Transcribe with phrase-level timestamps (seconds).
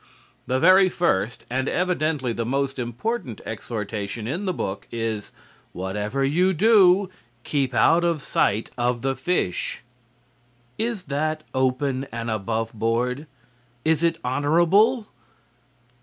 [0.47, 5.31] The very first and evidently the most important exhortation in the book is,
[5.73, 7.11] "Whatever you do,
[7.43, 9.83] keep out of sight of the fish."
[10.79, 13.27] Is that open and above board?
[13.85, 15.05] Is it honorable?